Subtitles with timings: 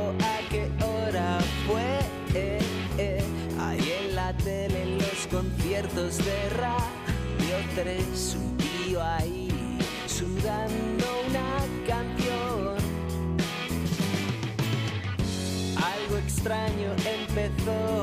[0.00, 1.98] a qué hora fue.
[3.60, 9.48] Ahí en la tele, en los conciertos de Radio 3, un tío ahí
[10.06, 12.76] sudando una canción.
[15.76, 18.01] Algo extraño empezó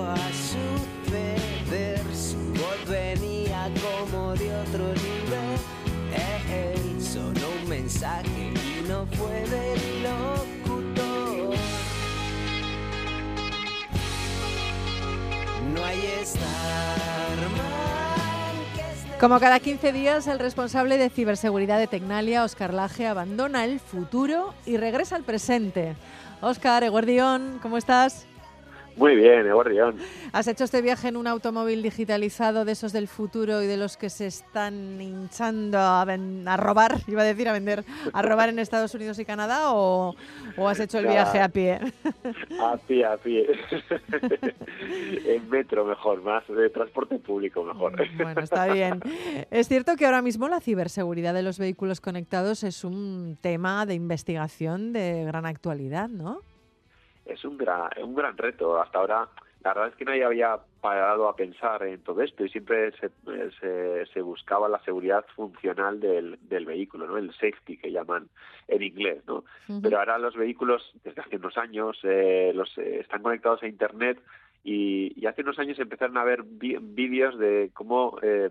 [19.19, 24.53] Como cada 15 días, el responsable de ciberseguridad de Tecnalia, Oscar Laje, abandona el futuro
[24.65, 25.97] y regresa al presente.
[26.39, 28.28] Oscar, Eguardión, ¿cómo estás?
[28.99, 29.95] Muy bien, Eguardión.
[30.33, 33.95] ¿Has hecho este viaje en un automóvil digitalizado de esos del futuro y de los
[33.95, 38.49] que se están hinchando a, ven- a robar, iba a decir a vender, a robar
[38.49, 40.15] en Estados Unidos y Canadá o,
[40.57, 41.11] o has hecho el Ya.
[41.11, 41.79] viaje a pie?
[42.59, 43.47] A pie, a pie.
[45.25, 47.95] en metro mejor, más de transporte público mejor.
[48.17, 48.99] Bueno, está bien.
[49.49, 53.93] Es cierto que ahora mismo la ciberseguridad de los vehículos conectados es un tema de
[53.93, 56.41] investigación de gran actualidad, ¿no?
[57.29, 58.81] Es un gran, un gran reto.
[58.81, 59.29] Hasta ahora,
[59.63, 63.09] la verdad es que nadie había parado a pensar en todo esto y siempre se,
[63.59, 67.17] se, se buscaba la seguridad funcional del, del vehículo, ¿no?
[67.17, 68.29] El safety que llaman
[68.67, 69.43] en inglés, ¿no?
[69.81, 74.19] Pero ahora los vehículos, desde hace unos años, eh, los eh, están conectados a Internet
[74.63, 78.49] y, y hace unos años empezaron a ver vídeos de cómo eh,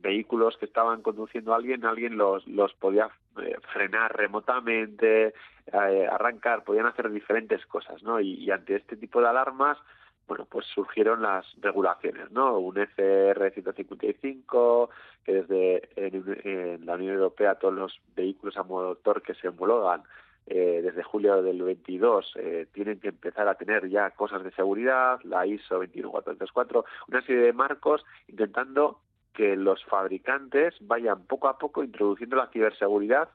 [0.00, 3.08] vehículos que estaban conduciendo a alguien, alguien los, los podía
[3.42, 5.34] eh, frenar remotamente,
[5.72, 8.20] eh, arrancar, podían hacer diferentes cosas, ¿no?
[8.20, 9.78] Y, ante este tipo de alarmas,
[10.26, 12.58] bueno, pues surgieron las regulaciones, ¿no?
[12.58, 14.90] Un FR 155,
[15.24, 20.02] que desde en la Unión Europea todos los vehículos a motor que se homologan
[20.50, 25.20] eh, desde julio del 22 eh, tienen que empezar a tener ya cosas de seguridad,
[25.24, 29.00] la ISO 21434, una serie de marcos intentando
[29.34, 33.28] que los fabricantes vayan poco a poco introduciendo la ciberseguridad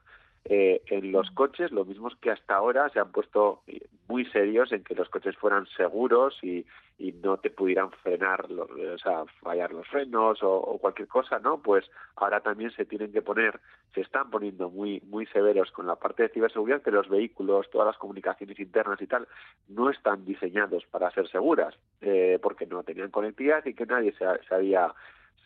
[0.46, 4.70] eh, en los coches, lo mismo que hasta ahora se han puesto eh, muy serios
[4.72, 6.66] en que los coches fueran seguros y,
[6.98, 11.38] y no te pudieran frenar, los- o sea, fallar los frenos o, o cualquier cosa,
[11.38, 11.62] ¿no?
[11.62, 11.84] Pues
[12.16, 13.58] ahora también se tienen que poner,
[13.94, 17.86] se están poniendo muy muy severos con la parte de ciberseguridad, que los vehículos, todas
[17.86, 19.26] las comunicaciones internas y tal,
[19.68, 24.26] no están diseñados para ser seguras, eh, porque no tenían conectividad y que nadie se,
[24.46, 24.92] se había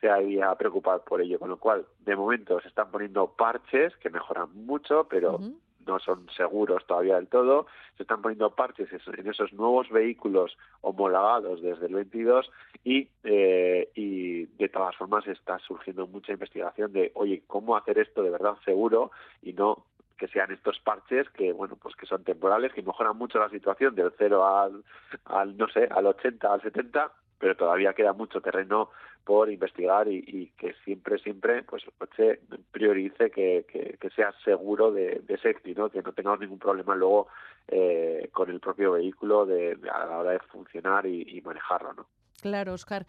[0.01, 4.11] se había preocupado por ello, con lo cual de momento se están poniendo parches que
[4.11, 5.39] mejoran mucho, pero
[5.87, 7.67] no son seguros todavía del todo.
[7.97, 12.51] Se están poniendo parches es- en esos nuevos vehículos homologados desde el 22
[12.85, 18.23] y, eh, y de todas formas está surgiendo mucha investigación de, oye, ¿cómo hacer esto
[18.23, 19.11] de verdad seguro
[19.43, 19.85] y no
[20.19, 23.95] que sean estos parches que bueno pues que son temporales que mejoran mucho la situación
[23.95, 24.83] del 0 al,
[25.27, 28.91] al no sé al 80 al 70 pero todavía queda mucho terreno
[29.25, 32.41] por investigar y, y que siempre, siempre, pues el coche
[32.71, 35.91] priorice que, que, que sea seguro de, de safety, ¿no?
[35.91, 37.29] Que no tengamos ningún problema luego
[37.69, 41.93] eh, con el propio vehículo de, de- a la hora de funcionar y, y manejarlo,
[41.93, 42.07] ¿no?
[42.41, 43.05] Claro, Oscar.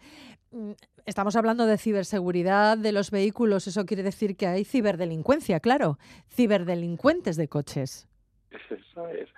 [0.50, 0.72] Mm,
[1.06, 3.66] Estamos hablando de ciberseguridad de los vehículos.
[3.66, 5.96] Eso quiere decir que hay ciberdelincuencia, claro.
[6.28, 8.08] Ciberdelincuentes de coches.
[8.50, 9.28] Eso es.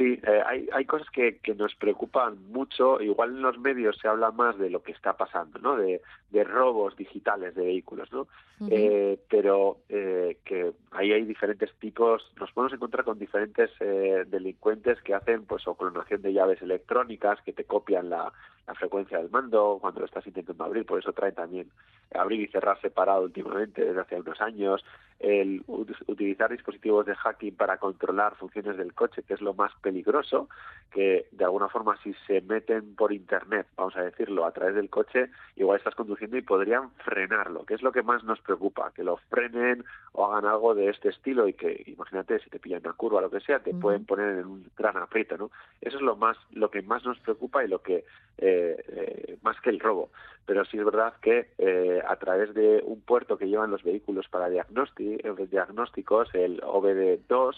[0.00, 3.02] Sí, eh, hay, hay cosas que, que nos preocupan mucho.
[3.02, 5.76] Igual en los medios se habla más de lo que está pasando, ¿no?
[5.76, 6.00] De,
[6.30, 8.26] de robos digitales de vehículos, ¿no?
[8.70, 15.02] Eh, pero eh, que ahí hay diferentes tipos, nos podemos encontrar con diferentes eh, delincuentes
[15.02, 18.32] que hacen pues o clonación de llaves electrónicas que te copian la,
[18.66, 21.68] la frecuencia del mando cuando lo estás intentando abrir, por eso trae también
[22.14, 24.84] abrir y cerrar separado últimamente desde hace unos años,
[25.20, 29.70] el ut- utilizar dispositivos de hacking para controlar funciones del coche, que es lo más
[29.82, 30.48] peligroso,
[30.90, 34.88] que de alguna forma si se meten por internet, vamos a decirlo, a través del
[34.90, 39.04] coche, igual estás conduciendo y podrían frenarlo, que es lo que más nos preocupa, que
[39.04, 42.94] lo frenen o hagan algo de este estilo y que, imagínate, si te pillan una
[42.94, 45.50] curva o lo que sea, te pueden poner en un gran aprieto, ¿no?
[45.80, 48.04] Eso es lo más, lo que más nos preocupa y lo que
[48.38, 50.10] eh, eh, más que el robo.
[50.46, 54.28] Pero sí es verdad que eh, a través de un puerto que llevan los vehículos
[54.28, 57.54] para eh, diagnósticos, el OBD2,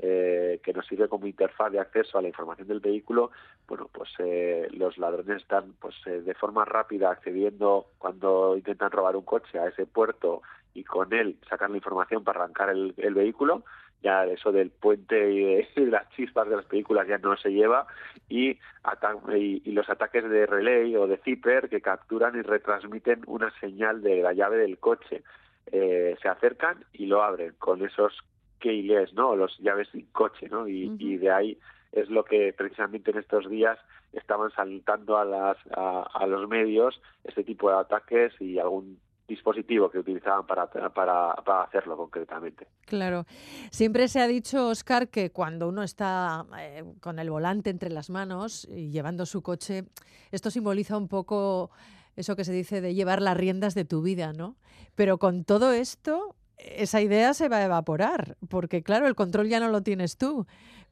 [0.00, 3.32] eh, que nos sirve como interfaz de acceso a la información del vehículo,
[3.66, 9.16] bueno, pues eh, los ladrones están pues eh, de forma rápida accediendo cuando intentan robar
[9.16, 10.42] un coche a ese puerto
[10.72, 13.64] y con él sacar la información para arrancar el, el vehículo.
[14.02, 17.50] Ya eso del puente y, de, y las chispas de las películas ya no se
[17.50, 17.86] lleva
[18.28, 23.22] y, ata- y, y los ataques de relay o de zipper que capturan y retransmiten
[23.26, 25.22] una señal de la llave del coche.
[25.70, 28.12] Eh, se acercan y lo abren con esos
[28.58, 29.36] keyless, ¿no?
[29.36, 30.66] Los llaves sin coche, ¿no?
[30.68, 31.58] Y, de ahí
[31.92, 33.78] es lo que precisamente en estos días
[34.12, 38.98] estaban saltando a, las, a, los medios este tipo de ataques y algún
[39.28, 42.66] dispositivo que utilizaban para, para, para, hacerlo concretamente.
[42.86, 43.26] Claro.
[43.70, 48.08] Siempre se ha dicho, Oscar, que cuando uno está eh, con el volante entre las
[48.08, 49.84] manos y llevando su coche,
[50.32, 51.70] esto simboliza un poco
[52.16, 54.56] eso que se dice de llevar las riendas de tu vida, ¿no?
[54.94, 59.60] Pero con todo esto, esa idea se va a evaporar, porque claro, el control ya
[59.60, 60.46] no lo tienes tú.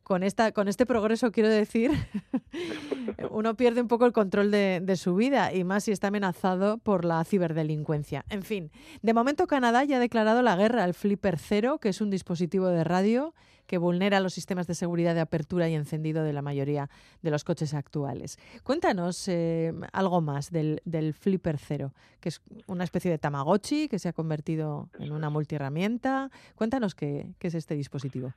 [0.06, 1.90] Con, esta, con este progreso, quiero decir,
[3.32, 7.04] uno pierde un poco el control de, su vida y más si está amenazado por
[7.04, 8.24] la ciberdelincuencia.
[8.28, 8.70] En fin,
[9.02, 12.68] de momento Canadá ya ha declarado la guerra al Flipper Cero, que es un dispositivo
[12.68, 13.34] de radio
[13.66, 16.88] que vulnera los sistemas de seguridad de apertura y encendido de la mayoría
[17.22, 18.38] de los coches actuales.
[18.62, 20.80] Cuéntanos eh, algo más del,
[21.18, 26.30] Flipper Cero, que es una especie de Tamagotchi que se ha convertido en una multiherramienta.
[26.54, 28.34] Cuéntanos qué, es este dispositivo.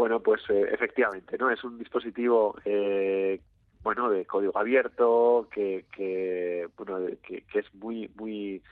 [0.00, 1.50] Bueno, pues eh, efectivamente, ¿no?
[1.50, 3.38] Es un dispositivo eh,
[3.82, 8.62] bueno de código abierto que, que bueno que, que, es muy muy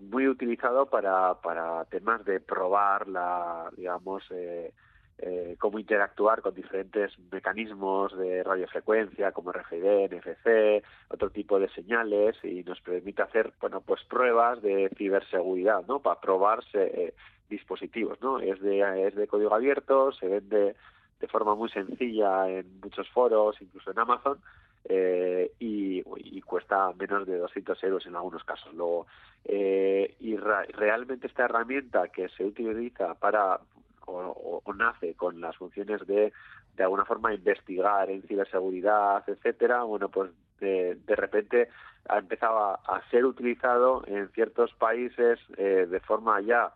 [0.00, 4.72] muy utilizado para para temas de probar la digamos eh,
[5.18, 12.36] eh, cómo interactuar con diferentes mecanismos de radiofrecuencia como RFID, NFC, otro tipo de señales
[12.42, 16.00] y nos permite hacer bueno pues pruebas de ciberseguridad, ¿no?
[16.00, 17.14] Para probarse eh,
[17.52, 18.40] dispositivos, ¿no?
[18.40, 20.74] Es de es de código abierto, se vende
[21.20, 24.38] de forma muy sencilla en muchos foros, incluso en Amazon.
[24.84, 26.02] Eh, y,
[26.42, 28.74] cuesta menos de 200 euros en algunos casos.
[28.74, 29.06] Luego,
[29.46, 33.58] y realmente esta herramienta que se utiliza para
[34.06, 36.32] o, nace con las funciones de
[36.76, 41.68] de alguna forma investigar en ciberseguridad, etcétera, bueno, pues de, de repente
[42.08, 46.72] ha empezado a, ser utilizado en ciertos países eh, de forma ya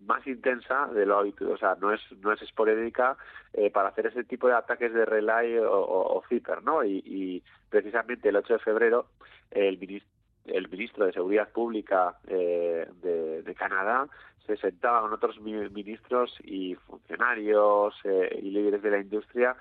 [0.00, 3.16] más intensa de lo habitual, o sea, no es no es esporádica
[3.52, 6.22] eh, para hacer ese tipo de ataques de relay o, o,
[6.62, 6.84] ¿no?
[6.84, 9.06] Y, precisamente el 8 de febrero
[9.52, 10.10] el ministro
[10.46, 14.08] el ministro de Seguridad Pública eh, de, de, Canadá
[14.46, 19.54] se sentaba con otros ministros y funcionarios eh, y líderes de la industria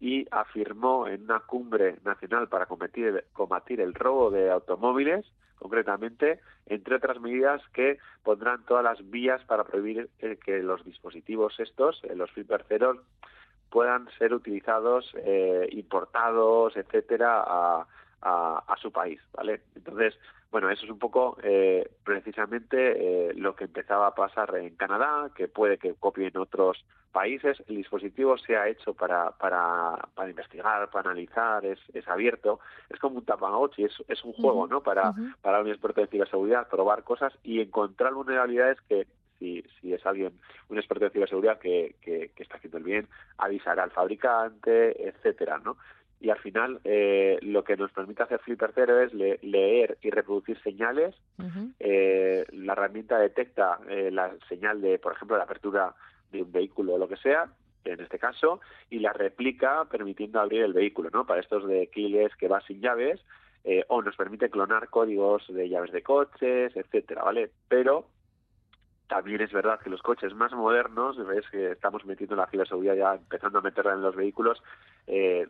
[0.00, 5.24] y afirmó en una cumbre nacional para combatir, combatir el robo de automóviles,
[5.58, 11.58] concretamente, entre otras medidas que pondrán todas las vías para prohibir eh, que los dispositivos
[11.58, 12.98] estos, eh, los flipperceros,
[13.70, 15.12] puedan ser utilizados,
[15.70, 17.86] importados, etcétera, a,
[18.22, 19.62] a, su país, ¿vale?
[19.74, 20.18] Entonces,
[20.50, 22.76] bueno, eso es un poco eh, precisamente
[23.28, 27.62] eh, lo que empezaba a pasar en Canadá, que puede que copien otros países.
[27.68, 32.60] El dispositivo se ha hecho para, para, para investigar, para analizar, es, es abierto.
[32.88, 34.82] Es como un Tamagotchi, es, es un juego, ¿no?
[34.82, 35.12] Para,
[35.42, 39.06] para un experto de ciberseguridad, probar cosas y encontrar vulnerabilidades que
[39.38, 40.32] si, si es alguien,
[40.68, 43.08] un experto de ciberseguridad que, que, que, está haciendo el bien,
[43.38, 45.76] avisará al fabricante, etcétera, ¿no?
[46.20, 50.60] Y al final eh, lo que nos permite hacer Flipper Zero es leer y reproducir
[50.62, 51.14] señales.
[51.78, 55.94] eh, la herramienta detecta eh, la señal de, por ejemplo, la apertura
[56.32, 57.48] de un vehículo o lo que sea,
[57.84, 61.26] en este caso, y la replica permitiendo abrir el vehículo, ¿no?
[61.26, 63.20] Para estos de keyless que va sin llaves,
[63.64, 67.50] eh, o nos permite clonar códigos de llaves de coches, etcétera, ¿vale?
[67.68, 68.08] Pero
[69.08, 73.14] también es verdad que los coches más modernos, ves que estamos metiendo la ciberseguridad ya
[73.14, 74.62] empezando a meterla en los vehículos,
[75.06, 75.46] eh,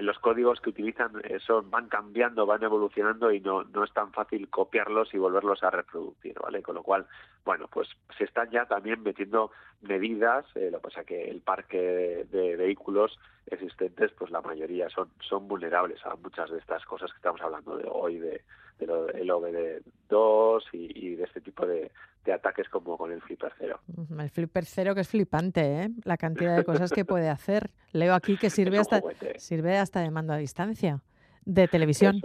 [0.00, 4.48] los códigos que utilizan eso van cambiando, van evolucionando y no, no es tan fácil
[4.48, 6.62] copiarlos y volverlos a reproducir, ¿vale?
[6.62, 7.06] Con lo cual,
[7.44, 9.50] bueno, pues se están ya también metiendo
[9.82, 15.10] medidas, eh, lo que pasa que el parque de, vehículos existentes, pues la mayoría son,
[15.20, 18.42] son vulnerables a muchas de estas cosas que estamos hablando de hoy, de,
[18.78, 21.90] de lo, el OBD2 y, y de este tipo de,
[22.24, 23.80] de ataques como con el Flipper Cero.
[24.18, 25.90] El Flipper Cero que es flipante, ¿eh?
[26.04, 27.70] La cantidad de cosas que puede hacer.
[27.92, 29.02] Leo aquí que sirve hasta
[29.36, 31.00] sirve hasta de mando a distancia
[31.44, 32.20] de televisión.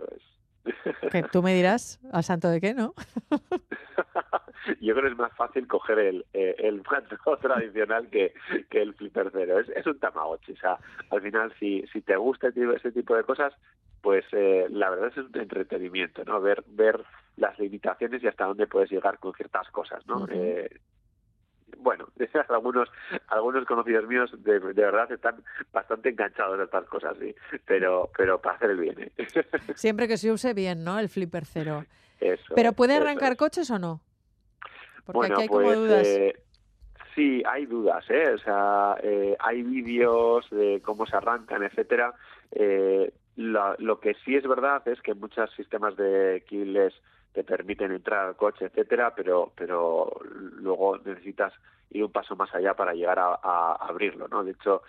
[1.11, 2.93] Que tú me dirás, ¿al santo de qué, no?
[4.81, 8.33] Yo creo que es más fácil coger el, eh, el mando tradicional que,
[8.69, 9.59] que el flipper cero.
[9.59, 10.53] Es, es un tamagotchi.
[10.53, 10.77] O sea,
[11.09, 13.53] al final, si, si te gusta ese tipo de cosas,
[14.01, 16.39] pues eh, la verdad es un entretenimiento, ¿no?
[16.41, 17.03] Ver, ver
[17.37, 20.27] las limitaciones y hasta dónde puedes llegar con ciertas cosas, ¿no?
[20.29, 20.69] eh,
[21.79, 22.07] bueno,
[22.49, 22.89] algunos
[23.27, 28.55] algunos conocidos míos de, verdad están bastante enganchados a estas cosas, sí, pero pero para
[28.55, 28.99] hacer el bien.
[28.99, 29.11] ¿eh?
[29.75, 30.99] Siempre que se use bien, ¿no?
[30.99, 31.85] El flipper cero.
[32.55, 34.01] pero ¿puede arrancar coches o no?
[35.05, 36.07] Porque aquí hay como pues, dudas.
[36.07, 36.33] Eh,
[37.15, 38.33] sí, hay dudas, ¿eh?
[38.33, 42.13] O sea, eh, hay vídeos de cómo se arrancan, etcétera.
[42.51, 46.93] Eh, lo que sí es verdad es que muchos sistemas de keyless
[47.33, 50.09] te permiten entrar al coche, etcétera, pero pero
[50.57, 51.53] luego necesitas
[51.91, 54.43] ir un paso más allá para llegar a, abrirlo, ¿no?
[54.43, 54.81] De hecho,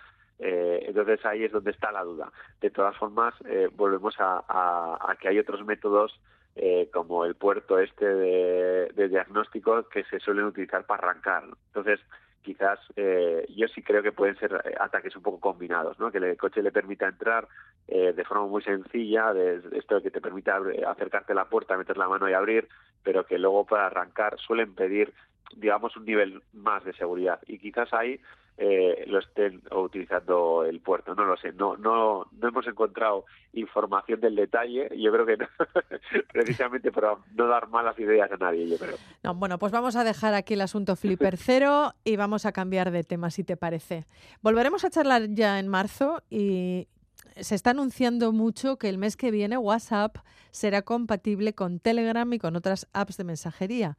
[0.43, 2.31] Eh, entonces ahí es donde está la duda.
[2.61, 6.19] De todas formas, eh, volvemos a, que hay otros métodos
[6.55, 11.43] eh, como el puerto este de, diagnóstico que se suelen utilizar para arrancar.
[11.67, 11.99] Entonces,
[12.41, 16.11] quizás eh, yo sí creo que pueden ser eh, ataques un poco combinados, ¿no?
[16.11, 17.47] que el coche le permita entrar
[17.87, 21.97] eh, de forma muy sencilla, de esto que te permita acercarte a la puerta, meter
[21.97, 22.67] la mano y abrir,
[23.03, 25.13] pero que luego para arrancar suelen pedir,
[25.55, 27.39] digamos, un nivel más de seguridad.
[27.47, 28.19] Y quizás ahí
[28.57, 31.15] eh, lo estén utilizando el puerto.
[31.15, 34.89] No lo sé, no, no, no hemos encontrado información del detalle.
[34.97, 35.37] Yo creo que
[36.31, 38.97] precisamente para no dar malas ideas a nadie, yo creo.
[39.23, 42.91] No, bueno, pues vamos a dejar aquí el asunto Flipper cero y vamos a cambiar
[42.91, 44.05] de tema, si te parece.
[44.41, 46.87] Volveremos a charlar ya en marzo y
[47.35, 50.17] se está anunciando mucho que el mes que viene WhatsApp
[50.51, 53.97] será compatible con Telegram y con otras apps de mensajería.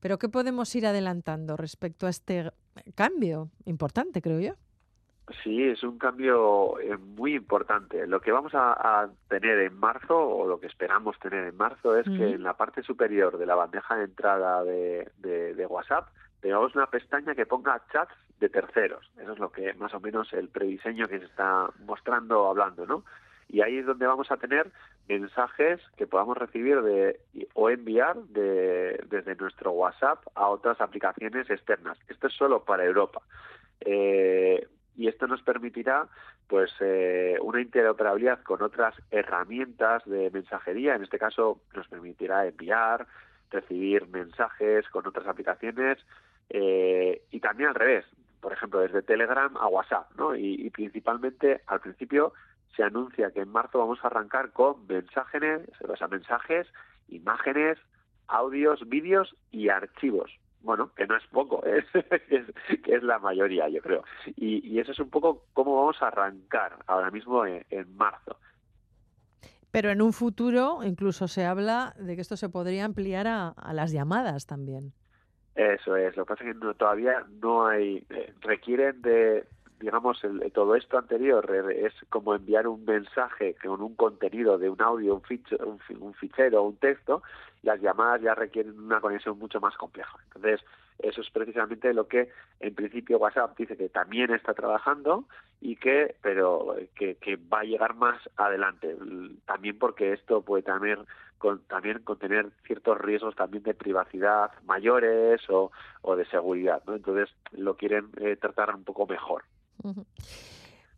[0.00, 2.50] Pero ¿qué podemos ir adelantando respecto a este
[2.94, 4.54] cambio importante, creo yo?
[5.42, 8.06] Sí, es un cambio eh, muy importante.
[8.06, 12.04] Lo que vamos a, tener en marzo, o lo que esperamos tener en marzo, es
[12.04, 16.08] que en la parte superior de la bandeja de entrada de, de, WhatsApp
[16.40, 19.10] tengamos una pestaña que ponga chats de terceros.
[19.18, 23.02] Eso es lo que más o menos el prediseño que se está mostrando, hablando, ¿no?
[23.48, 24.70] y ahí es donde vamos a tener
[25.08, 27.20] mensajes que podamos recibir de,
[27.54, 31.98] o enviar de, desde nuestro WhatsApp a otras aplicaciones externas.
[32.08, 33.20] Esto es solo para Europa.
[33.80, 36.06] Eh, y esto nos permitirá
[36.46, 40.94] pues eh, una interoperabilidad con otras herramientas de mensajería.
[40.94, 43.06] En este caso nos permitirá enviar,
[43.50, 45.98] recibir mensajes con otras aplicaciones
[46.50, 48.04] eh, y también al revés.
[48.40, 50.36] Por ejemplo, desde Telegram a WhatsApp, ¿no?
[50.36, 52.34] y principalmente al principio
[52.76, 56.66] se anuncia que en marzo vamos a arrancar con mensajes, o sea, mensajes,
[57.08, 57.78] imágenes,
[58.28, 60.30] audios, vídeos y archivos.
[60.60, 61.84] Bueno, que no es poco, ¿eh?
[62.82, 64.02] que es la mayoría, yo creo.
[64.36, 68.38] Y, eso es un poco cómo vamos a arrancar ahora mismo en, marzo.
[69.70, 73.92] Pero en un futuro incluso se habla de que esto se podría ampliar a, las
[73.92, 74.94] llamadas también.
[75.54, 79.46] Eso es, lo que pasa es que todavía no hay, eh, requieren de,
[79.80, 84.80] digamos, el, todo esto anterior es como enviar un mensaje con un contenido de un
[84.80, 87.22] audio, un, fichero, un, un fichero un texto,
[87.62, 90.16] las llamadas ya requieren una conexión mucho más compleja.
[90.26, 90.60] Entonces,
[90.98, 95.24] eso es precisamente lo que en principio WhatsApp dice que también está trabajando
[95.60, 98.96] y que, pero que, que va a llegar más adelante.
[99.46, 100.98] También porque esto puede también,
[101.38, 105.72] con, también contener ciertos riesgos también de privacidad mayores o,
[106.02, 106.82] o de seguridad.
[106.86, 106.94] ¿no?
[106.94, 109.42] Entonces, lo quieren eh, tratar un poco mejor.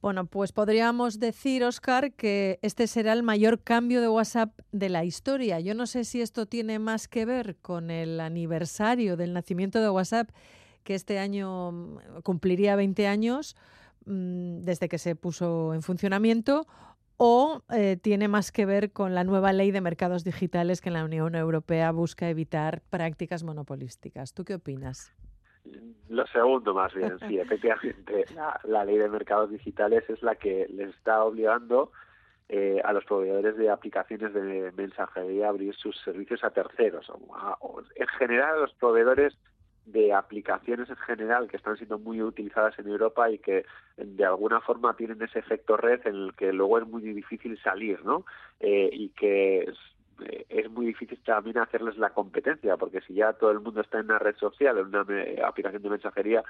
[0.02, 5.04] Bueno, pues podríamos decir, Oscar, que este será el mayor cambio de WhatsApp de la
[5.04, 5.58] historia.
[5.60, 9.90] Yo no sé si esto tiene más que ver con el aniversario del nacimiento de
[9.90, 10.30] WhatsApp,
[10.84, 13.56] que este año mm, cumpliría 20 años
[14.04, 16.66] mm, desde que se puso en funcionamiento,
[17.16, 20.94] o eh, tiene más que ver con la nueva ley de mercados digitales que en
[20.94, 24.34] la Unión Europea busca evitar prácticas monopolísticas.
[24.34, 25.12] ¿Tú qué opinas?
[26.08, 28.24] Lo segundo, más bien, sí, efectivamente.
[28.64, 31.90] La, ley de mercados digitales es la que les está obligando
[32.48, 37.10] eh, a los proveedores de aplicaciones de mensajería a abrir sus servicios a terceros.
[37.10, 39.36] O, en general, a los proveedores
[39.84, 43.64] de aplicaciones en general que están siendo muy utilizadas en Europa y que
[43.96, 48.04] de alguna forma tienen ese efecto red en el que luego es muy difícil salir,
[48.04, 48.26] ¿no?
[48.58, 49.72] Eh, y que
[50.48, 54.06] es muy difícil también hacerles la competencia, porque si ya todo el mundo está en
[54.06, 55.04] una red social, en una
[55.46, 56.42] aplicación de mensajería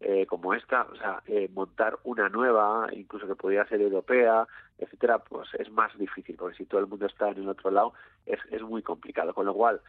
[0.00, 4.46] eh, como esta, o sea, eh, montar una nueva, incluso que podría ser europea,
[4.78, 7.94] etcétera, pues es más difícil, porque si todo el mundo está en el otro lado,
[8.24, 9.34] es, es muy complicado.
[9.34, 9.80] Con lo cual,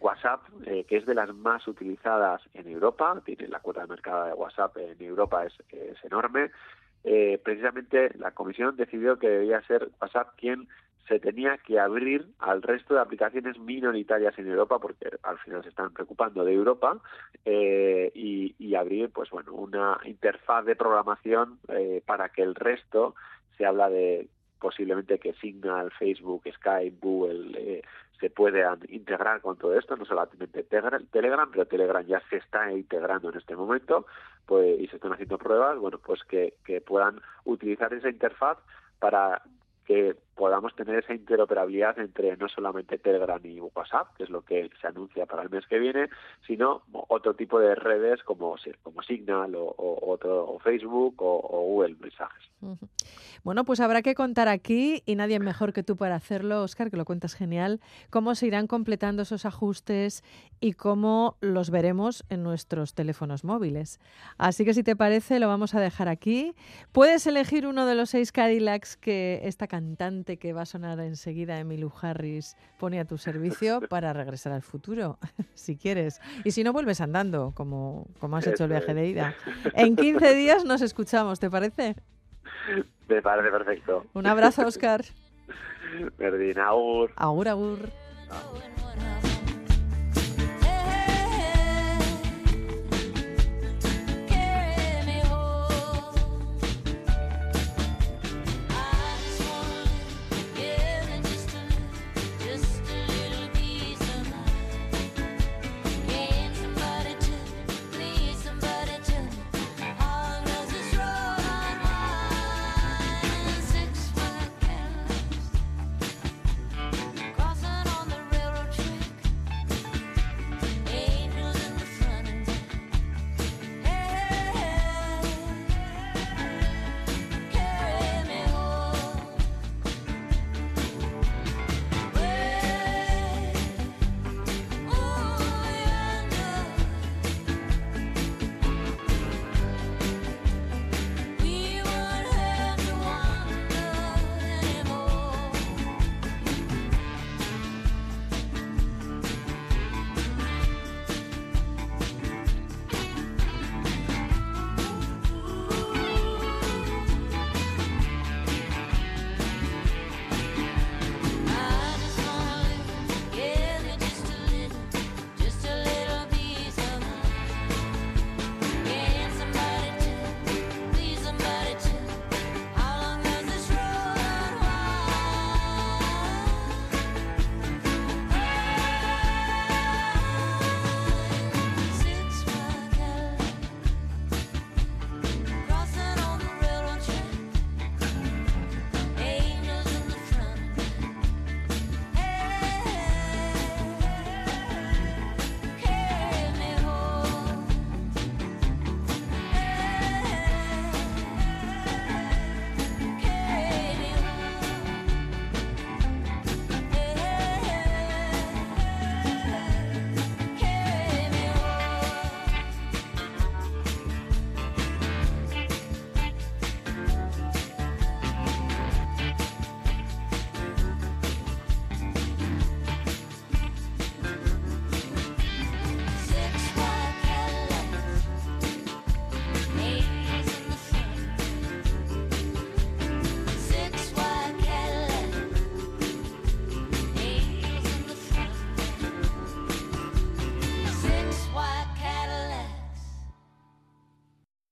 [0.00, 4.32] WhatsApp, que es de las más utilizadas en Europa, tiene la cuota de mercado de
[4.34, 6.50] WhatsApp en Europa es, es enorme,
[7.42, 10.68] precisamente la comisión decidió que debía ser WhatsApp quien
[11.08, 15.70] se tenía que abrir al resto de aplicaciones minoritarias en Europa, porque al final se
[15.70, 16.98] están preocupando de Europa,
[17.44, 23.14] eh, y, abrir, pues bueno, una interfaz de programación eh, para que el resto
[23.58, 24.28] se habla de
[24.58, 27.82] posiblemente que Signal, Facebook, Skype, Google eh,
[28.20, 33.30] se puedan integrar con todo esto, no solamente Telegram, pero Telegram ya se está integrando
[33.30, 34.06] en este momento,
[34.46, 38.58] pues y se están haciendo pruebas, bueno, pues que, que puedan utilizar esa interfaz
[38.98, 39.42] para
[39.86, 44.70] que podamos tener esa interoperabilidad entre no solamente Telegram y WhatsApp, que es lo que
[44.80, 46.08] se anuncia para el mes que viene,
[46.46, 52.50] sino otro tipo de redes como, como Signal o, otro, Facebook o, Google Mensajes.
[53.44, 56.96] Bueno, pues habrá que contar aquí, y nadie mejor que tú para hacerlo, Oscar, que
[56.96, 60.24] lo cuentas genial, cómo se irán completando esos ajustes
[60.58, 64.00] y cómo los veremos en nuestros teléfonos móviles.
[64.38, 66.54] Así que si te parece, lo vamos a dejar aquí.
[66.92, 71.58] Puedes elegir uno de los seis Cadillacs que esta cantante que va a sonar enseguida,
[71.58, 75.18] Emilu Harris, pone a tu servicio para regresar al futuro,
[75.54, 76.20] si quieres.
[76.44, 79.34] Y si no, vuelves andando, como, como has hecho el viaje de ida.
[79.74, 81.96] En 15 días nos escuchamos, ¿te parece?
[83.08, 84.06] Me parece perfecto.
[84.14, 85.04] Un abrazo, Oscar.
[86.16, 87.12] Perdina, agur.
[87.16, 87.78] Agur, agur.